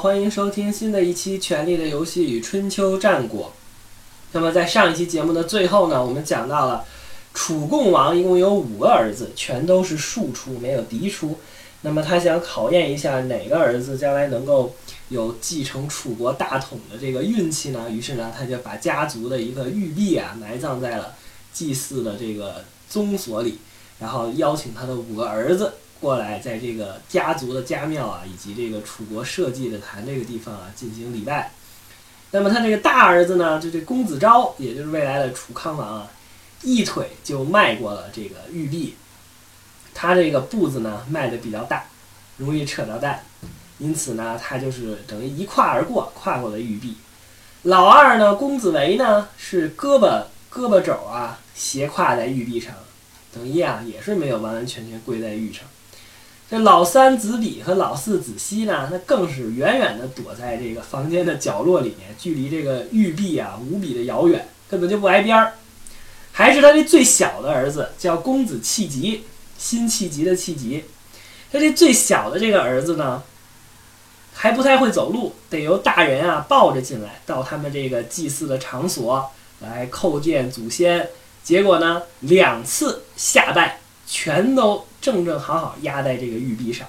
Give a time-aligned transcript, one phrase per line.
[0.00, 3.48] 欢迎收听新的一期《权力的游戏与春秋战国》。
[4.32, 6.86] 那么在上一期节目的最后呢，我们讲到了
[7.34, 11.38] 楚共王一共有五个儿子，全都是庶出，没有嫡出。
[11.82, 14.74] 那么他想考验一下哪个儿子将来能够
[15.10, 17.90] 有继承楚国大统的这个运气呢？
[17.90, 21.14] 于是呢，他就把家族的一个玉璧啊埋葬在了
[21.52, 23.58] 祭祀的这个宗所里，
[23.98, 31.52] 然后邀请他的五个儿子过来，在这个家族的家庙啊，以及这个楚国社稷的坛这个地方啊进行礼拜。
[32.32, 36.10] 那么他这个大儿子呢，就这公子昭，也就是未来的楚康王啊，
[36.62, 38.94] 一腿就迈过了这个玉璧。
[39.92, 41.84] 他这个步子呢迈的比较大，
[42.36, 43.24] 容易扯到蛋，
[43.78, 46.96] 因此呢，他就是等于一跨而过，跨过了玉璧。
[47.64, 52.72] 老二呢，公子维呢，是胳膊胳膊肘啊斜跨在玉璧上，
[53.34, 55.64] 等于啊也是没有完完全全跪在玉上。
[56.50, 65.52] 这老三子比和老四子西呢，那更是远远的躲在这个房间的角落里面，距离这个玉璧啊无比的遥远，根本就不挨边儿。
[66.32, 69.24] 还是他这最小的儿子叫公子弃疾，
[69.58, 70.84] 辛弃疾的弃疾。
[71.52, 73.22] 他这最小的这个儿子呢，
[74.34, 81.10] 还不太会走路，得由大人啊抱着进来，到他们这个祭祀的场所来叩见祖先。
[81.44, 83.78] 结果呢，两次下拜。
[84.12, 86.86] 全都正正好好压在这个玉璧上。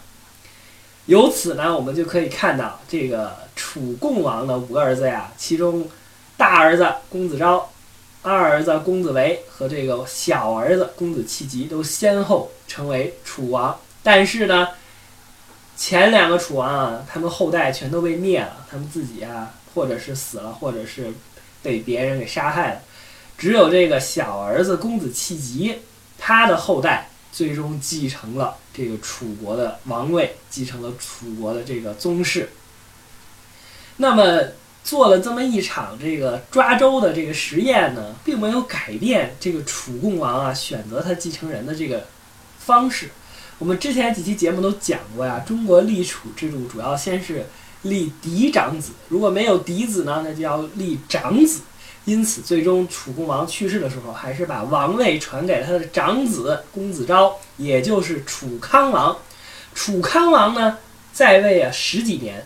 [1.08, 5.90] 由此呢，我们就可以看到这个楚共王的五个儿子呀，其中
[6.38, 7.72] 大儿子公子昭、
[8.22, 13.80] 二儿子公子维和这个小儿子公子弃疾都先后成为楚王。
[14.04, 14.70] 但是呢，
[15.76, 21.12] 前两个楚王啊，他们后代全都被灭了，他们自己啊，或者是死了，或者是
[21.64, 22.82] 被别人给杀害了。
[23.38, 25.80] 只有这个小儿子公子弃疾，
[26.20, 27.08] 他的后代。
[27.32, 32.50] 最终继承了这个楚国的王位，继承了楚国的这个宗室。
[33.98, 34.42] 那么
[34.84, 42.08] 做了这么一场这个抓周的这个实验呢，并没有改变这个楚共王啊选择他继承人的这个
[42.60, 43.10] 方式。
[43.60, 47.46] 我们之前几期节目都讲过呀，中国立储制度主要先是
[47.84, 51.62] 立嫡长子，如果没有嫡子呢，那就要立长子。
[52.06, 59.16] 因此，最终楚共王去世的时候，还是把王位传给了他的长子公子昭，也就是楚康王。
[59.76, 60.80] 楚康王呢，
[61.14, 62.44] 在位啊十几年，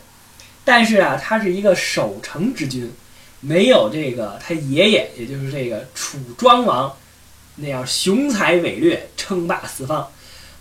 [0.65, 2.91] 但是啊，他是一个守成之君，
[3.39, 6.93] 没有这个他爷爷，也就是这个楚庄王
[7.55, 10.11] 那样雄才伟略、称霸四方。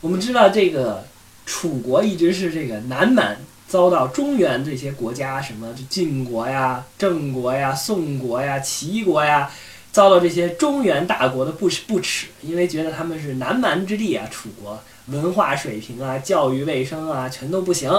[0.01, 1.05] 我们知道，这个
[1.45, 3.37] 楚国一直是这个南蛮。
[3.69, 9.51] 遭到中原这些国家，什么晋国呀、郑国呀、宋国呀、齐国呀，
[9.91, 17.91] 遭到这些中原大国的不不耻，因为觉得他们是南蛮之地啊，楚国文化水平啊、教育卫生啊，全都不行，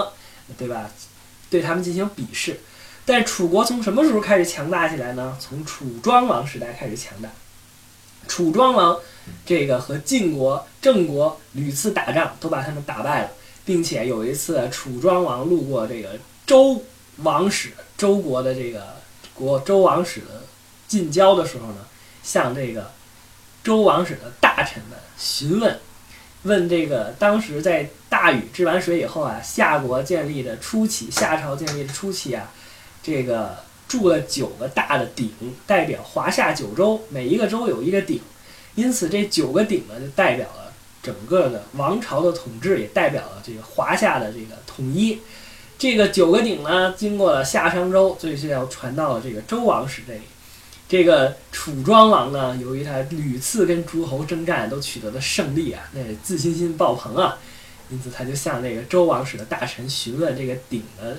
[0.56, 0.90] 对吧？
[1.48, 2.58] 对他们进行鄙视。
[3.04, 5.36] 但楚国从什么时候开始强大起来呢？
[5.38, 7.28] 从楚庄王时代开始强大。
[8.26, 8.98] 楚庄王
[9.44, 13.30] 这个和晋国、郑国屡次打仗，都把他们打败了。
[13.66, 16.10] 并且有一次，楚庄王路过这个
[16.46, 16.82] 周
[17.16, 18.94] 王室，周国的这个
[19.34, 20.44] 国周王室的
[20.86, 21.78] 近郊的时候呢，
[22.22, 22.92] 向这个
[23.64, 25.78] 周王室的大臣们询问，
[26.44, 32.52] 问这个当时在大禹治完水以后啊，夏国建立的初期，夏朝建立的初期啊，
[33.02, 33.56] 这个
[33.88, 35.28] 筑了九个大的鼎，
[35.66, 38.20] 代表华夏九州，每一个州有一个鼎，
[38.76, 40.65] 因此这九个鼎呢，就代表了。
[41.06, 45.20] 整个的王朝的统治也代表了这个华夏的这个统一。
[45.78, 50.22] 这个九个鼎呢，经过了夏商周，最后要传到了这个周王室这里。
[50.88, 57.38] 这个楚庄王呢，由于他屡次跟诸侯征战都取得了胜利啊，那自信心爆棚啊，
[57.88, 61.18] 因此他就向这个周王室的大臣询问这个鼎的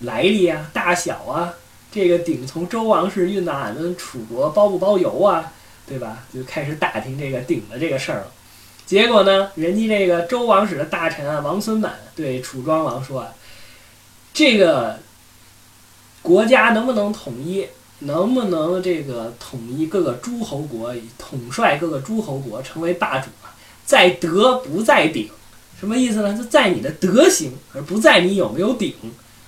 [0.00, 1.54] 来历啊、大小啊。
[1.90, 5.52] 这个鼎从周王室运到俺们楚国包不包邮啊？
[5.86, 6.24] 对吧？
[6.32, 8.32] 就开始打听这个鼎的这个事儿了。
[8.92, 13.32] 结果呢，人家这个周王室的大臣啊，王孙满对楚庄王说：“啊，
[14.34, 14.98] 这个
[16.20, 17.66] 国家能不能统一，
[18.00, 23.56] 能不能这个统一各个诸侯国，统帅各个诸侯国，成为霸主啊？
[23.86, 25.30] 在德不在鼎，
[25.80, 26.36] 什么意思呢？
[26.36, 28.94] 就在你的德行，而不在你有没有鼎，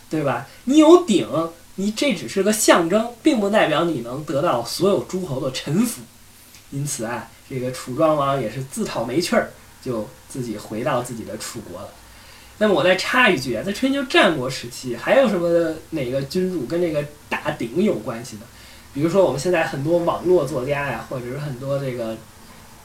[0.09, 0.47] 对吧？
[0.65, 1.29] 你有鼎，
[1.75, 6.01] 你这只是个象征，并不代表你能得到所有诸侯的臣服。
[6.71, 11.89] 因此啊。”这个楚庄王也是自讨没趣儿，就自己回到自己的楚国了。
[12.59, 18.43] 那么我再插一句啊，在春秋战国时期，还有什么哪个君主跟这个大鼎有关系呢？
[18.93, 22.17] 比如说我们现在很多网络作家呀，或者是很多这个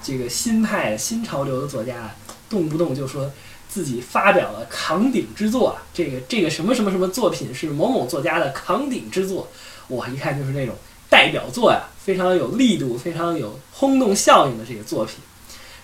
[0.04, 2.16] 这个新派新潮流的作家啊，
[2.50, 3.32] 动不动就说
[3.68, 9.48] 自己发表了扛鼎之作啊，这个这个什么什么什么作品是某某作家的扛鼎之作，
[9.90, 10.76] 哇，一看就是那种
[11.10, 15.16] 代表作呀，非常有力度、非常有轰动效应的这个作品。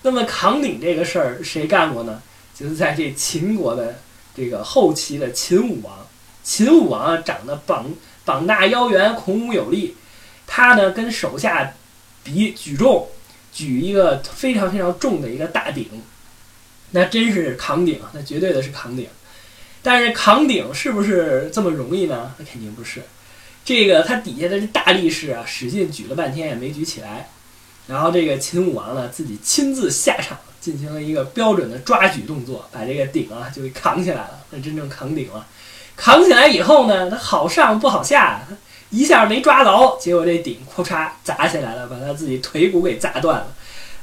[0.01, 2.21] 那么扛鼎这个事儿谁干过呢？
[2.53, 3.99] 就是在这秦国的
[4.35, 6.05] 这个后期的秦武王。
[6.43, 7.87] 秦武王，长得膀
[8.23, 9.95] 膀大腰圆，孔武有力。
[10.45, 11.73] 他呢，跟手下
[12.23, 13.07] 比举重，
[13.51, 15.89] 举一个非常非常重的一个大鼎，
[16.91, 19.07] 那真是扛鼎，那绝对的是扛鼎。
[19.81, 22.33] 但是扛鼎是不是这么容易呢？
[22.37, 23.01] 那肯定不是。
[23.65, 27.27] 这个他底下的这大力士啊，使劲举了半天也没举起来。
[27.87, 34.39] 然后这个秦武王呢，自己亲自下场，进行了一个标准的抓举动作，把这个鼎啊就给扛起来了。
[34.51, 35.45] 那真正扛鼎了。
[35.95, 38.41] 扛起来以后呢，他好上不好下，
[38.91, 43.47] 一下没抓牢，结果这鼎咔嚓砸下来了，把他自己腿骨给砸断了。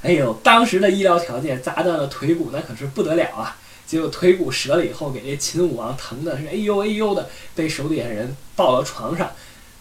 [0.03, 3.56] 哎呦，当时的医疗条件砸断了腿骨那可是不得了啊！
[3.87, 9.31] 结果腿骨折了以后，给这秦武王疼的是哎呦哎呦的，被手底下人抱到床上，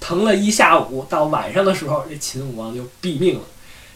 [0.01, 1.05] 疼了一下午。
[1.09, 3.41] 到晚上的时候，这秦武王就毙命了。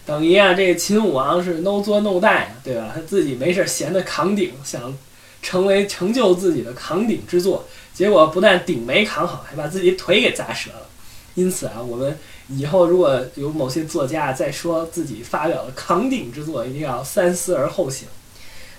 [0.05, 2.91] 等于啊，这个秦武王是 no 作 no die，对吧？
[2.95, 4.95] 他自己没事闲的扛鼎，想
[5.41, 7.65] 成为成就自己的扛鼎之作。
[7.93, 10.87] 结果不但鼎没扛好，还把自己腿给砸折了。
[11.33, 12.17] 因此啊，我们
[12.49, 18.07] 以后如果有某些作家在说自己发表了扛鼎之作，一定要三思而后行。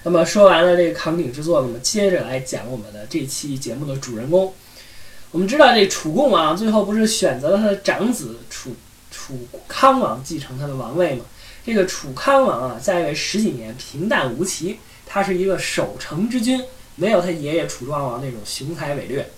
[0.05, 4.55] 那么说完了这个扛鼎之作，我们接着来讲我们的这期节目的主人公。
[5.31, 8.75] 我们知道这楚共王最后不是选择了他的长子楚
[9.11, 11.25] 楚康王继承他的王位吗？
[11.64, 16.64] 这个楚康王啊，在位十几年，平淡无奇，他是一个守成之君。
[16.99, 19.28] 没有他爷爷楚庄王那种雄才伟略，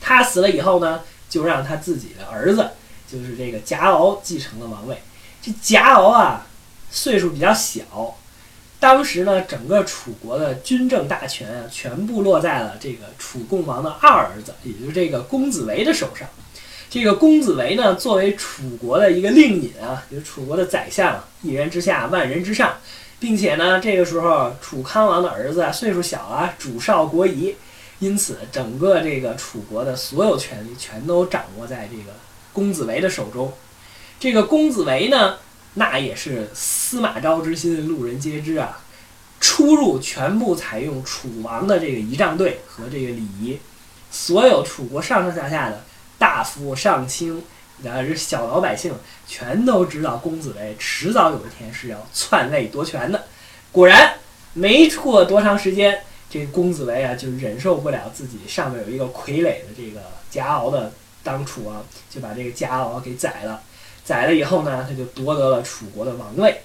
[0.00, 2.70] 他死了以后呢，就让他自己的儿子，
[3.10, 5.02] 就是这个贾敖继承了王位。
[5.42, 6.46] 这贾敖啊，
[6.88, 8.16] 岁数比较小，
[8.80, 16.26] 当时呢，整个楚国的军政大权啊，全部落在了这个楚共王的二儿子，也就是这个公子围的手上。
[16.88, 22.74] 这个公子围呢，作为楚国的一个令尹啊，就是楚国的宰相，一人之下，万人之上。
[23.20, 27.54] 并且呢，这个时候楚康王的儿子啊，岁数小啊，主少国疑，
[27.98, 32.14] 因此整个这个楚国的所有权力全都掌握在这个
[32.54, 33.52] 公子围的手中。
[34.18, 35.36] 这个公子围呢，
[35.74, 38.80] 那也是司马昭之心，路人皆知啊。
[39.40, 43.58] 出入全部采用楚王的这个仪仗队和这个礼仪，
[44.10, 45.82] 所有楚国上上下下的
[46.18, 47.42] 大夫上卿。
[47.82, 48.92] 然后这小老百姓
[49.26, 53.24] 全都知道公子围迟早有一天是要篡位夺权的。
[53.72, 54.18] 果然，
[54.52, 63.62] 没过多长时间，这公子围啊就忍受不了自己上面有一个傀儡的这个贾敖的当楚王，就把这个贾敖给宰了。
[64.04, 66.62] 宰了以后呢，他就夺得了楚国的王位。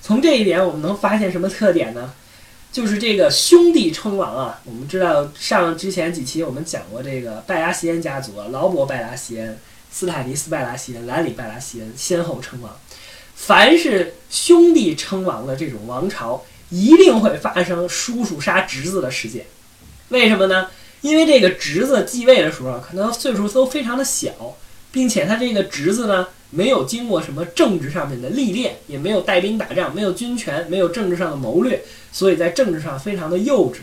[0.00, 2.12] 从这一点，我们能发现什么特点呢？
[2.70, 4.60] 就是这个兄弟称王啊。
[4.64, 9.58] 我们知道上之前几期我们讲过这个拜拉席恩家族，劳勃拜拉席恩。
[9.90, 12.76] 斯坦尼斯拜拉席恩、兰里拜拉席恩先后称王。
[13.34, 19.46] 凡是兄弟称王的这种王朝，一定会发生叔叔杀侄子的事件。
[20.10, 20.68] 为什么呢？
[21.00, 24.30] 因为这个侄子继位的时候，可能岁数都非常的小，
[24.92, 33.78] 并且他这个侄子呢，没有经过什么政治上面的历练，也没有带兵打仗，没有军权，没有政治上的谋略，所以在政治上非常的幼稚。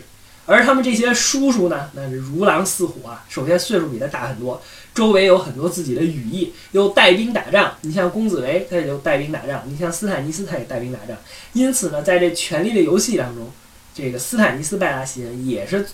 [0.48, 3.24] 而他们这些叔叔呢，那是如狼似虎啊。
[3.28, 4.62] 首先岁数比他大很多。
[4.94, 7.74] 周围有很多自己的羽翼，又带兵打仗。
[7.82, 11.16] 你像公子围，他也就带兵打仗；你像斯坦尼斯，他也带兵打仗。
[11.52, 13.50] 因此呢，在这权力的游戏当中，
[13.92, 15.84] 这个斯坦尼斯拜拉席恩也是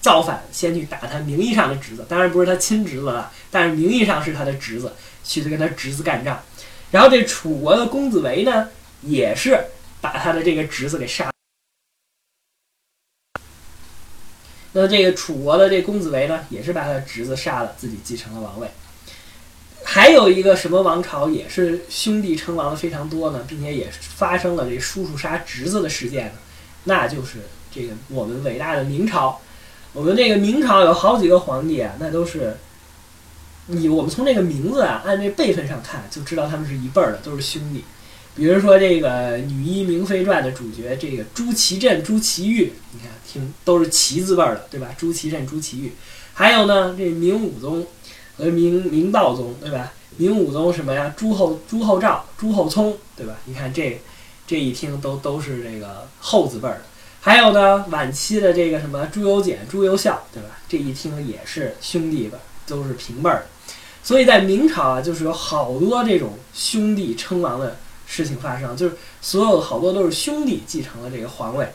[0.00, 4.92] 造反，先去打他名义上的侄子，当然不是他亲侄子了，但是名义上是他的侄子，
[5.24, 6.40] 去跟他侄子干仗。
[6.92, 8.68] 然后这楚国的公子围呢，
[9.02, 9.58] 也是
[10.00, 11.28] 把他的这个侄子给杀。
[14.72, 18.68] 那这个楚国的这公子围呢，也是把他的侄子杀了，自己继承了王位。
[19.84, 26.32] 还有一个什么王朝也是兄弟称王的非常多呢，并且也发生了这叔叔杀侄子的事件呢，
[26.84, 27.38] 那就是
[27.72, 29.40] 这个我们伟大的明朝。
[29.92, 32.56] 我们这个明朝有好几个皇帝啊，那都是
[33.66, 37.84] 你我们从这个名字啊，按这辈分上看，就知道他们是一辈儿的，都是兄弟。
[38.36, 44.88] 比如说这个《女医明妃传》的主角，这个朱祁镇、朱祁钰，你看听都是祁字辈儿的，对吧？
[44.98, 45.92] 朱祁镇、朱祁钰，
[46.34, 47.86] 还有呢，这明武宗
[48.36, 49.92] 和明明道宗，对吧？
[50.16, 51.14] 明武宗什么呀？
[51.16, 53.36] 朱厚、朱厚照、朱厚熜，对吧？
[53.44, 54.00] 你看这
[54.46, 56.82] 这一听都都是这个后字辈儿的。
[57.20, 60.50] 还有呢，晚期的这个什么朱由检、朱由校，对吧？
[60.68, 63.46] 这一听也是兄弟吧，都是平辈儿。
[64.02, 67.76] 所以在明朝啊，就是有好多这种兄弟称王的。
[68.06, 71.66] 事情发生，就是所有的好多都是兄弟继承了这个皇位。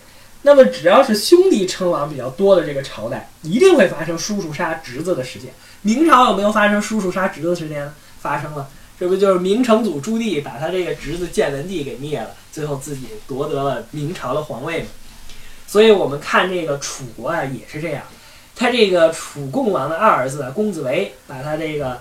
[0.44, 5.52] 那么只要是兄弟称王比较多的这个朝代，一定会发生叔叔杀侄子的事件。
[5.82, 7.92] 明朝有没有发生叔叔杀侄子的事件？
[8.22, 14.88] 发生了，这不就是明成祖朱棣把他这个侄子建文帝给灭了，最后自己夺得了明朝的皇位吗？
[15.66, 18.04] 所以我们看这个楚国啊，也是这样。
[18.60, 21.98] 他这个楚共王的二儿子公子围，把他这个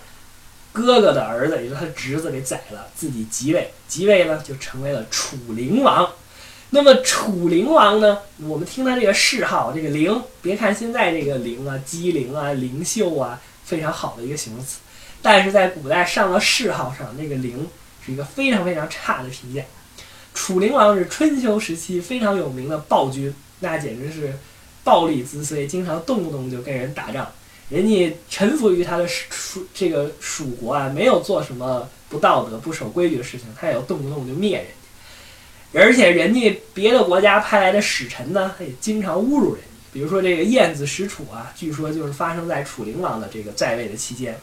[0.72, 6.10] 哥哥的儿子，也就是他侄子给宰了，自己即位，即位呢就成为了楚灵王。
[6.70, 14.80] 那么楚灵王呢，我们听他这个谥号，这个灵，别看现在这个灵啊，机灵啊，灵秀啊，非常好的一个形容词，
[15.22, 17.68] 但是在古代上了谥号上，那个灵
[18.04, 19.62] 是一个非常非常差的评价。
[20.34, 24.36] 楚灵王是春秋时期非常有名的暴君，那简直是。
[24.88, 27.30] 暴力滋燧，经常动不动就跟人打仗，
[27.68, 35.78] 人家臣服于他的属这个蜀国啊，没有做什么不道德、不守规矩的事情，他也要动不动就灭人家。
[35.78, 39.68] 而且人家别的国家派来的使臣呢，他也经常侮辱人家。
[39.92, 44.34] 比如说这个晏子使楚啊，据说就是发生在楚灵王的这个在位的期间。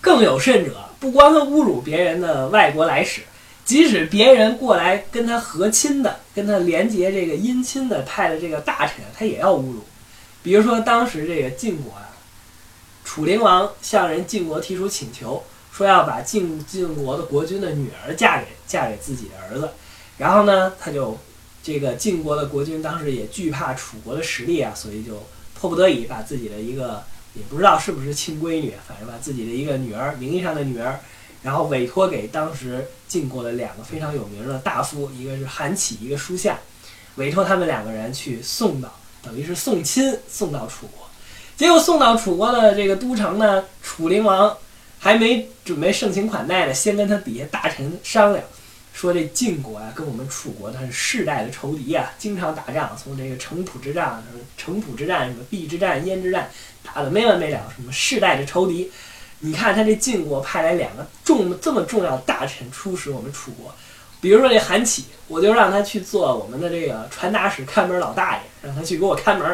[0.00, 3.22] 更有甚者，不光他侮辱别人的外国来使。
[3.64, 9.82] 即使别人过来跟他和亲的，跟他连结这个姻亲的派的这个大臣，他也要侮辱。
[10.42, 12.10] 比如说当时这个晋国啊，
[13.04, 15.42] 楚灵王向人晋国提出请求，
[15.72, 19.70] 说要把晋晋国的国君的女儿嫁给嫁给自己的儿子。
[20.18, 21.18] 然后呢，他就
[21.62, 25.22] 这个晋国的国君当时也惧怕楚国的实力啊，所以就
[25.58, 27.02] 迫不得已把自己的一个
[27.32, 31.00] 也不知道是不是亲闺女，反正把自己的一个女儿，名义上的女儿。
[31.44, 36.58] 然后委托给当时晋国的两个非常有名的大夫，一个是韩起，一个叔夏，
[37.16, 38.90] 委托他们两个人去送到，
[39.22, 41.06] 等于是送亲送到楚国。
[41.54, 44.56] 结果送到楚国的这个都城呢，楚灵王
[44.98, 48.42] 还没准备盛情款待呢，先跟他底下大臣商量，
[48.94, 54.22] 说这晋国啊跟我们楚国他是世代的仇敌啊，经常打仗，从这个城濮之战、
[54.56, 56.50] 城濮之战、什么邲之战、燕之战，
[56.82, 58.90] 打的没完没了，什么世代的仇敌。
[59.44, 63.70] 你看他这晋国派来两个重这么重要的大臣出使我们楚国，
[64.18, 69.46] 比如说这韩起，我就让他去做我们的这个传达室看门老大爷，让他去给我看门。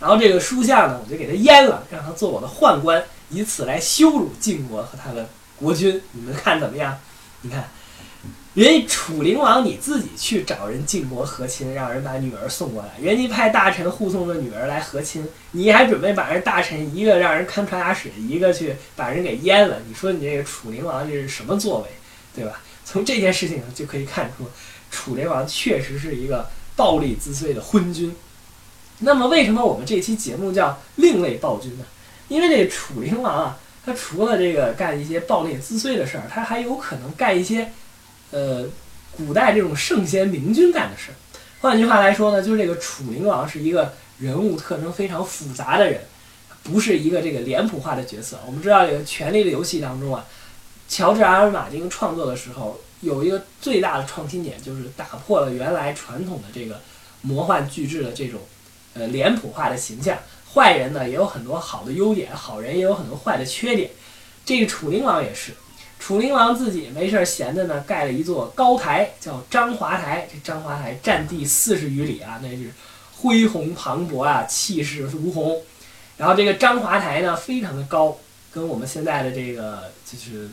[0.00, 5.28] 然后这个书相呢，我就给他阉了，让他做我的宦官，以此来羞辱晋国和他的
[5.58, 6.02] 国君。
[6.12, 6.98] 你们看怎么样？
[7.42, 7.68] 你看。
[8.56, 19.76] 人家楚灵王你自己去找人晋国和亲，让人把女儿送过来，人家派大臣护送着女儿来和亲，你还准备把人大臣一个让人看传达使，一个去把人给阉了？
[19.86, 21.88] 你说你这个楚灵王这是什么作为，
[22.34, 22.62] 对吧？
[22.82, 24.46] 从这件事情上就可以看出，
[24.90, 28.16] 楚灵王确实是一个暴力滋燧的昏君。
[29.00, 31.84] 那么为什么我们这期节目叫另类暴君呢？
[32.28, 37.70] 因为这楚灵王啊，他除了这个干一些暴力滋燧的事儿，他还有可能干一些。
[38.36, 38.66] 呃，
[39.16, 41.16] 古代这种圣贤明君干的事儿，
[41.62, 46.02] 换句话来说呢，就是这个楚灵王是一个人物特征非常复杂的人，
[46.62, 48.38] 不是一个这个脸谱化的角色。
[48.44, 50.26] 我们知道这个《权力的游戏》当中啊，
[50.86, 56.78] 乔治·阿尔马丁创作的时候有一个最大的创新点，就是打破了原来传统的这个
[57.22, 58.40] 魔幻巨制的这种
[58.92, 60.18] 呃脸谱化的形象。
[60.52, 63.90] 坏人呢也有很多好的优点，好人也有很多坏的缺点。
[64.44, 65.52] 这个楚灵王也是。
[65.98, 70.28] 楚灵王自己没事闲的呢，盖了一座高台，叫章华台。
[70.32, 72.70] 这章华台占地四十余里啊，那是
[73.16, 75.60] 恢宏磅礴啊，气势如虹。
[76.16, 78.16] 然后这个章华台呢，非常的高，
[78.52, 80.48] 跟我们现在的这个就是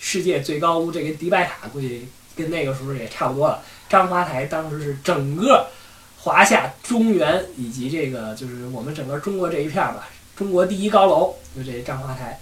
[0.00, 3.62] 世界最高屋这个迪拜塔，估计跟那个时候也差不多了。
[3.88, 5.68] 章华台当时是整个
[6.18, 12.40] 华夏、中原以及这个就是我们整个中国这一片儿吧，中国第一高楼就这章华台。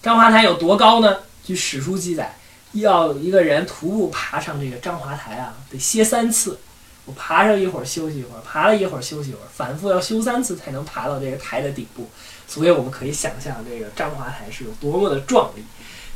[0.00, 1.18] 章华台有多高呢？
[1.48, 2.36] 据史书记载，
[2.72, 6.58] 要一个人徒步爬上这个章华台啊，得歇三次。
[7.06, 12.06] 我爬上一会儿休息一会儿，爬了一会儿休息一会儿，反复要修三次才能爬到这个台的顶部。
[12.46, 15.62] 所以我们可以想象这个章华台是有多么的壮丽。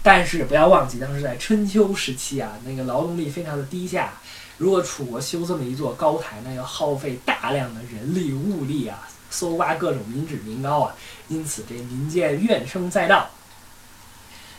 [0.02, 4.12] 但是不要忘记，当时在春秋时期啊，那个劳动力非常的低下。
[4.58, 10.94] 如果楚国修这么一座高台，那要耗费大量的人力物力啊，搜刮各种民脂民膏啊，
[11.28, 13.30] 因此这民间怨声载道。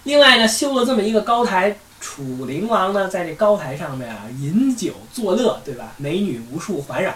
[0.04, 5.94] 另外呢，修了这么一个高台，楚灵王呢，在这高台上面啊，饮酒作乐，对吧？
[5.96, 7.14] 美女无数环绕。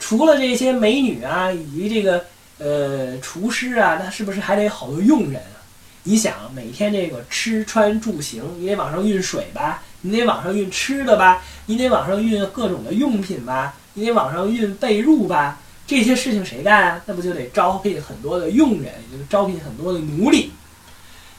[0.00, 2.24] 除了这些美女啊，以及这个
[2.58, 5.60] 呃厨师啊，那是不是还得好多佣人啊？
[6.04, 17.02] 你想，每天这个吃穿住行，你得往上运水吧，你得往上运吃的吧，你得往上运各种的用品吧，你得往上运被褥吧，这些事情谁干啊？
[17.04, 20.50] 那不就得招聘很多的佣人，就是招聘很多的奴隶。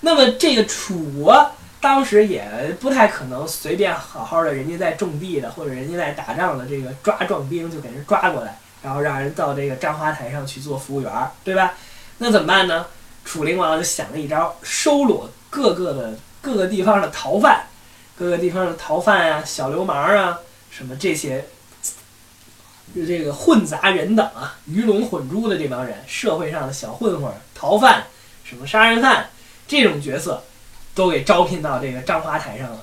[0.06, 1.50] 那么这个楚国
[1.82, 2.48] 当时也
[2.80, 11.12] 不太可能随便好好的，人家在种地的或者人家在打仗的，这个抓壮兵就给人抓过来，然后让人到这个章花台上去做服务员，
[11.44, 11.74] 对吧？
[12.20, 12.86] 那怎么办呢？
[13.26, 17.64] 楚灵王就想了一招，收罗各个的各个地方的逃犯，
[18.16, 20.38] 各个地方的逃犯啊、小流氓啊，
[20.70, 21.46] 什么这些，
[22.94, 28.04] 就这个混杂人等啊、鱼龙混珠的这帮人，社会上的小混混、逃犯、
[28.44, 29.32] 什么杀人犯
[29.68, 30.44] 这种角色。
[30.96, 32.82] 都给招聘到这个章华台上了，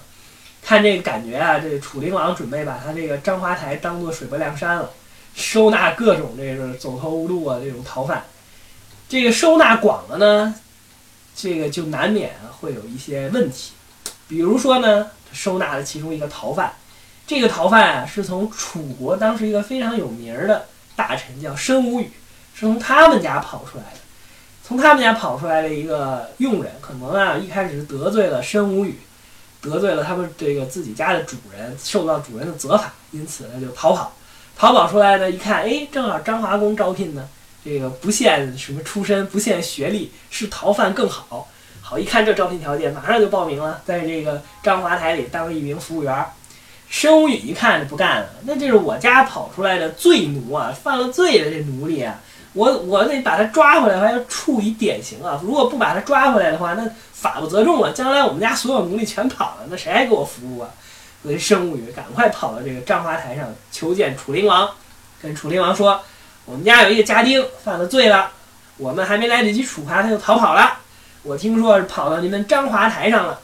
[0.62, 4.91] 看这个感觉啊，这楚灵王准备把他这个章华台当做水泊梁山了，
[5.35, 8.23] 收纳各种这个走投无路啊这种逃犯。
[9.09, 10.55] 这个收纳广了呢，
[11.35, 13.73] 这个就难免会有一些问题，
[14.29, 16.75] 比如说呢，收纳了其中一个逃犯，
[17.27, 22.12] 这个逃犯啊是从楚国当时一个非常有名的大臣叫申无宇，
[22.55, 24.01] 是从他们家跑出来的。
[24.73, 28.99] 从他们家跑出来的一个佣人，可能啊一开始得罪了申无宇，
[29.61, 34.14] 得罪了他们这个自己家的主人，受到主人的责罚，因此呢就逃跑。
[34.57, 37.29] 逃跑出来呢，一看，哎，正好张华公招聘呢，
[37.62, 41.47] 这个不限什么出身，不限学历，是逃犯更好。
[41.83, 46.26] 好，一看这招聘条件，马上就报名了，在这个张华台里当了一名服务员。
[46.88, 52.19] 申无宇一看就不干了，那这是我家跑出来的罪奴啊，犯了罪的这奴隶啊。
[52.55, 55.41] 我我得把他抓回来，还要处以典刑啊！
[55.43, 57.93] 如果不把他抓回来的话，那法不责众了。
[57.93, 60.69] 将来我们家所有奴隶全跑了，那谁还给我服务啊？
[61.23, 64.69] 所以申无宇赶快跑到这个章华台上求见楚灵王，
[65.23, 65.99] 跟楚灵王说
[66.45, 68.31] ：“我们家有一个家丁犯了罪了，
[68.77, 70.79] 我们还没来得及处罚，他就逃跑了。
[71.23, 73.41] 我听说是跑到你们章华台上了，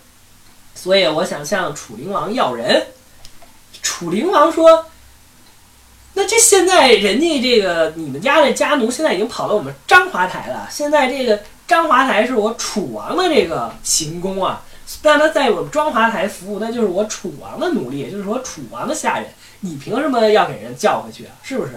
[0.74, 2.88] 所以我想向楚灵王要人。”
[3.80, 4.84] 楚灵王说。
[6.18, 10.66] 那这现在人家这个你们家的家奴现在已经跑到我们章华台了。
[10.68, 14.60] 现在这个章华台是我楚王的这个行宫啊，
[15.00, 19.28] 让他在我们庄华台服务，那就是我楚王的奴隶，就是我楚王的下人。
[19.60, 21.30] 你凭什么要给人叫回去啊？
[21.44, 21.74] 是不是？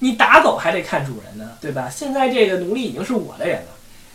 [0.00, 1.88] 你打狗还得看主人呢，对吧？
[1.88, 3.68] 现在这个奴隶已经是我的人了。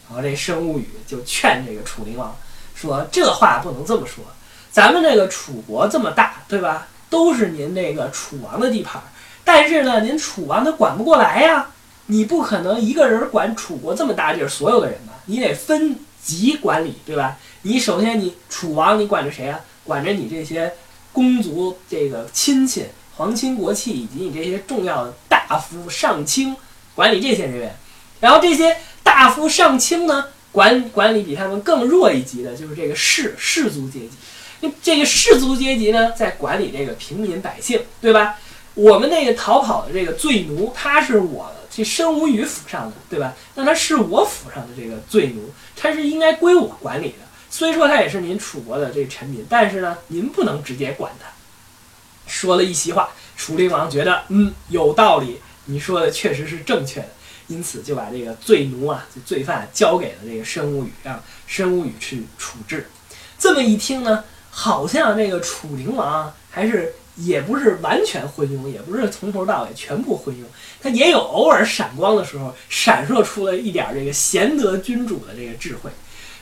[0.10, 2.36] 然后这申无宇就劝这个楚灵王
[2.76, 4.26] 说：“这话不能这么说，
[4.70, 6.90] 咱们这个楚国这么大，对吧？
[7.10, 9.02] 都是您这个楚王的地盘。”
[9.44, 11.70] 但是呢，您楚王他管不过来呀，
[12.08, 15.14] 你不可能一个人管楚国这么大地儿所有的人吧？
[15.26, 17.38] 你得分级管理，对吧？
[17.64, 19.60] 你首先你楚王你管着谁啊？
[19.84, 20.74] 管着你这些
[21.12, 26.56] 公族这个亲戚、皇亲国戚以及你这些重要的大夫上卿，
[26.96, 27.76] 管理这些人员。
[28.22, 34.12] 然后这些大夫上卿呢，管管理比他们更弱一级的，就是这个士士族阶级。
[34.62, 38.40] 那这个士族阶级呢，在管理这个平民百姓，对吧？
[38.76, 43.34] 我们那个逃跑的这个罪奴，他是我这申无宇府上的，对吧？
[43.54, 47.16] 那他是我府上的这个罪奴，他是应该归我管理的。
[47.52, 51.28] 虽说他也是您楚国的这个臣民，但是呢，您不能直接管他。
[52.26, 57.10] 说了一席话，楚灵王觉得，嗯，有道理，你说的确实是正确的，
[57.48, 62.90] 因此就把这个罪奴啊，这罪犯交给了这个申无宇，让申无宇去处置。
[63.38, 66.96] 这么一听呢，好像这个楚灵王还是。
[67.16, 70.44] 也不是完全昏庸，也不是从头到尾全部昏庸，
[70.82, 75.92] 他也有偶尔闪光的时候，闪烁出了一点这个贤德君主的这个智慧。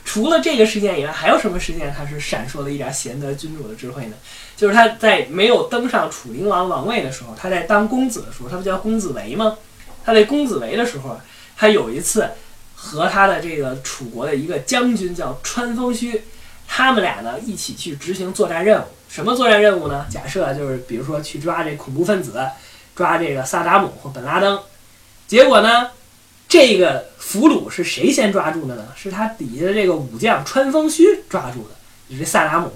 [0.04, 4.16] 除了这个事件以外，还有什么事件他是闪烁了一点贤德君主的智慧呢？
[4.58, 9.58] 就是他在没有登上楚灵王王位的时候，他在当公子的时候，他不叫公子围吗？
[10.04, 11.20] 他在公子围的时候，
[11.56, 12.28] 他有一次
[12.74, 16.24] 和他的这个楚国的一个将军叫川风须，
[16.68, 18.86] 他们俩呢一起去执行作战任务。
[19.12, 20.06] 什么作战任务呢？
[20.10, 22.42] 假设就是，比如说去抓这恐怖分子，
[22.96, 24.58] 抓这个萨达姆或本拉登。
[25.28, 25.90] 结果呢，
[26.48, 28.88] 这个俘虏是谁先抓住的呢？
[28.96, 31.76] 是他底下的这个武将川风须抓住的。
[32.10, 32.72] 就是萨达姆，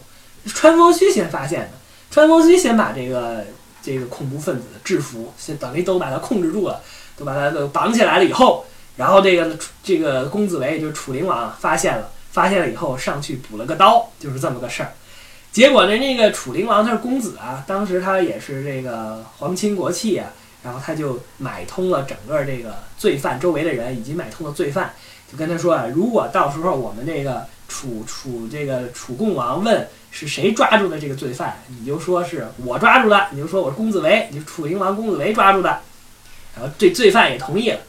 [0.47, 1.69] 川风须先发现的。
[2.11, 3.45] 川风须先把这个
[3.81, 6.81] 这个恐怖分子制服，先等于都把他控制住了，
[7.15, 8.65] 都把他都绑起来了以后，
[8.97, 14.91] 然后这个这个公子围就是楚灵王发现了，发现了以后上去补了个刀，就是这么个事儿。
[15.55, 20.27] 结果呢，那个楚灵王他是公子啊，当时他也是这个皇亲国戚啊，
[20.61, 24.93] 然后他就买通了整个这个罪犯周围的人，以及买通了罪犯，
[25.31, 35.79] 就跟他说啊，如果到时候我们这个楚楚这个楚共王问是谁抓住的这个罪犯，你就说是我抓住的，你就说我是公子围，你是楚灵王公子围抓住的，
[36.53, 37.79] 然后这罪犯也同意了。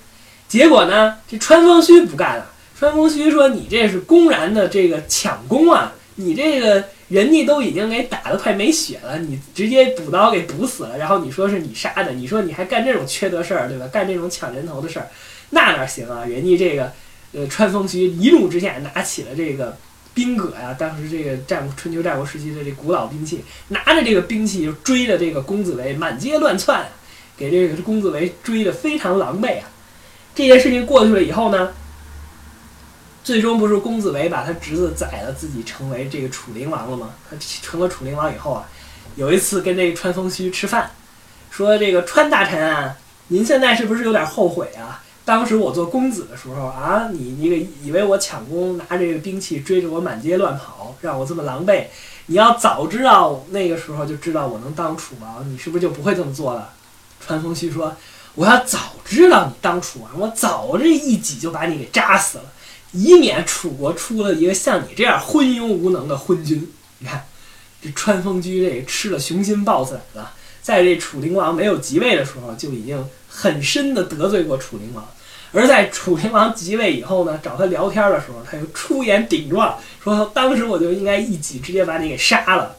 [0.47, 2.47] 结果呢，这川风须不干了，
[2.79, 6.85] 川风须说你这是公然的这个抢功啊，你这个。
[7.09, 13.87] 人家都已经给打得快没血了，你直接补刀给补死了，然后你说是你杀的，你说你还干这种缺德事儿，对吧？
[13.88, 15.09] 干这种抢人头的事儿，
[15.51, 16.25] 那哪行啊？
[16.29, 16.92] 人家这个，
[17.33, 19.77] 呃，川风须一怒之下拿起了这个
[20.14, 26.87] 兵戈呀，当时这个战春秋战国时期的这古老兵器，拿着这个兵器就追着这个公子围满街乱窜，
[27.37, 29.71] 给这个公子围追得非常狼狈啊。
[30.35, 31.73] 这件事情过去了以后呢，
[33.27, 37.11] 最终不是公子围把他侄子宰了，自己成为这个楚灵王了吗？
[37.29, 38.65] 他成了楚灵王以后啊，
[39.17, 40.93] 有一次跟这个川风须吃饭，
[41.51, 42.95] 说这个川大臣啊，
[43.27, 45.03] 您现在是不是有点后悔啊？
[45.25, 51.87] 当时我做公子的时候啊，你那个以为我抢功，拿这个兵器追着我满街乱跑，让我这么狼狈。
[52.27, 56.71] 你要早知道那个时候就知道我能当楚王，你是不是就不会这么做了？
[57.19, 57.97] 川风须说
[58.37, 62.45] ：“我要早知道你当楚王，我早这一戟就把你给扎死了，
[62.97, 67.25] 以免楚国出了一个像你这样昏庸无能的昏君。”你看，
[67.83, 70.33] 这川风居这吃了雄心豹子胆了，
[70.63, 75.07] 在这楚灵王没有即位的时候就已经很深的得罪过楚灵王。
[75.53, 82.77] 而在楚灵王即位以后呢，找他聊天的时候，他又出言顶撞，说当时我就应该一戟直接把你给杀了。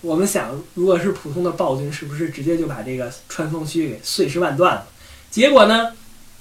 [0.00, 4.86] 我们想，如果是普通的暴君，是不是直接就把这个川风须给碎尸万段了？
[5.30, 5.92] 结果呢，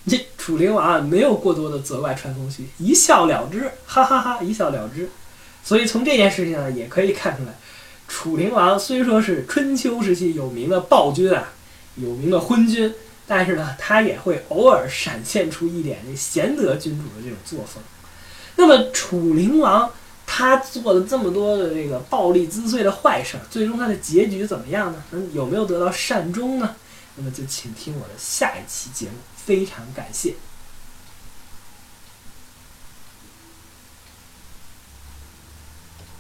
[0.07, 5.09] 这楚灵王啊没有过多的责怪川风须，一笑了之，哈哈哈，一笑了之。
[5.63, 7.53] 所以从这件事情呢，也可以看出来，
[8.07, 11.51] 楚灵王虽说是春秋时期有名的暴君啊，
[11.95, 12.93] 有名的昏君。
[13.31, 17.83] 但是呢，他也会偶尔闪现出一点这贤德君主的这种作风。
[18.55, 19.88] 那么楚灵王
[20.25, 25.03] 他做了这么多的这个暴力滋碎的坏事，最终他的结局怎么样呢？
[25.12, 26.75] 嗯，有没有得到善终呢？
[27.17, 29.12] 那么就请听我的下一期节目，
[29.49, 30.35] 非常感谢。